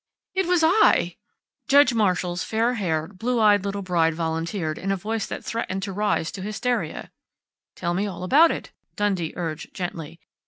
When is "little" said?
3.63-3.83